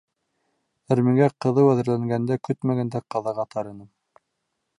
[0.95, 3.91] Әрмегә ҡыҙыу әҙерләнгәндә көтмәгәндә ҡазаға тарыным.